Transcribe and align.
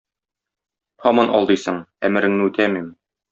һаман 1.07 1.33
алдыйсың, 1.41 1.77
әмереңне 2.09 2.49
үтәмим. 2.49 2.89